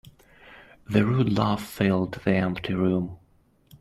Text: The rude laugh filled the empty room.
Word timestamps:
The 0.89 1.05
rude 1.05 1.37
laugh 1.37 1.63
filled 1.63 2.15
the 2.25 2.31
empty 2.35 2.73
room. 2.73 3.17